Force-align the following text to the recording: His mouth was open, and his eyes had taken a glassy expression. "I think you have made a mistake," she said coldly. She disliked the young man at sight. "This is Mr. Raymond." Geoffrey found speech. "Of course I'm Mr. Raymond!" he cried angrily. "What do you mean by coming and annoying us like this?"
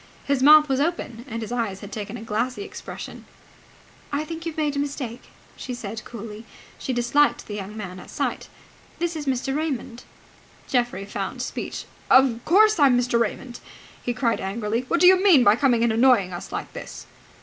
His 0.25 0.41
mouth 0.41 0.67
was 0.67 0.79
open, 0.79 1.25
and 1.29 1.43
his 1.43 1.51
eyes 1.51 1.81
had 1.81 1.91
taken 1.91 2.17
a 2.17 2.23
glassy 2.23 2.63
expression. 2.63 3.23
"I 4.11 4.23
think 4.25 4.47
you 4.47 4.51
have 4.51 4.57
made 4.57 4.75
a 4.75 4.79
mistake," 4.79 5.25
she 5.55 5.75
said 5.75 6.03
coldly. 6.05 6.43
She 6.79 6.91
disliked 6.91 7.45
the 7.45 7.53
young 7.53 7.77
man 7.77 7.99
at 7.99 8.09
sight. 8.09 8.49
"This 8.97 9.15
is 9.15 9.27
Mr. 9.27 9.55
Raymond." 9.55 10.01
Geoffrey 10.67 11.05
found 11.05 11.43
speech. 11.43 11.85
"Of 12.09 12.43
course 12.45 12.79
I'm 12.79 12.97
Mr. 12.97 13.19
Raymond!" 13.19 13.59
he 14.01 14.11
cried 14.11 14.41
angrily. 14.41 14.85
"What 14.87 15.01
do 15.01 15.05
you 15.05 15.21
mean 15.23 15.43
by 15.43 15.55
coming 15.55 15.83
and 15.83 15.93
annoying 15.93 16.33
us 16.33 16.51
like 16.51 16.73
this?" 16.73 17.05